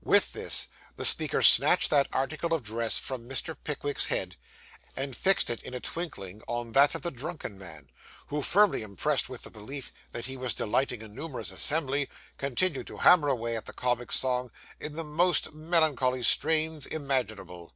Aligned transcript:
With 0.00 0.32
this, 0.32 0.68
the 0.96 1.04
speaker 1.04 1.42
snatched 1.42 1.90
that 1.90 2.08
article 2.10 2.54
of 2.54 2.62
dress 2.62 2.96
from 2.98 3.28
Mr. 3.28 3.54
Pickwick's 3.62 4.06
head, 4.06 4.36
and 4.96 5.14
fixed 5.14 5.50
it 5.50 5.62
in 5.62 5.74
a 5.74 5.80
twinkling 5.80 6.40
on 6.48 6.72
that 6.72 6.94
of 6.94 7.02
the 7.02 7.10
drunken 7.10 7.58
man, 7.58 7.90
who, 8.28 8.40
firmly 8.40 8.80
impressed 8.80 9.28
with 9.28 9.42
the 9.42 9.50
belief 9.50 9.92
that 10.12 10.24
he 10.24 10.38
was 10.38 10.54
delighting 10.54 11.02
a 11.02 11.08
numerous 11.08 11.50
assembly, 11.52 12.08
continued 12.38 12.86
to 12.86 12.96
hammer 12.96 13.28
away 13.28 13.54
at 13.54 13.66
the 13.66 13.74
comic 13.74 14.12
song 14.12 14.50
in 14.80 14.94
the 14.94 15.04
most 15.04 15.52
melancholy 15.52 16.22
strains 16.22 16.86
imaginable. 16.86 17.74